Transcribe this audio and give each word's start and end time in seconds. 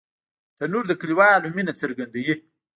تنور 0.57 0.83
د 0.87 0.93
کلیوالو 1.01 1.53
مینه 1.55 1.73
څرګندوي 1.81 2.33